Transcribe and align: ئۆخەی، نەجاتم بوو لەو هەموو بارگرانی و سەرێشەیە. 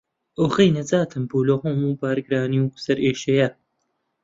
ئۆخەی، 0.41 0.73
نەجاتم 0.77 1.23
بوو 1.29 1.47
لەو 1.49 1.59
هەموو 1.65 1.97
بارگرانی 2.01 2.59
و 2.63 2.75
سەرێشەیە. 2.85 3.49